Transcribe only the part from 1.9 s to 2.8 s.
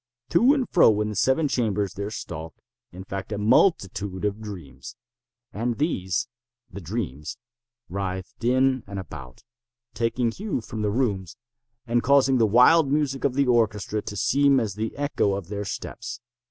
there stalked,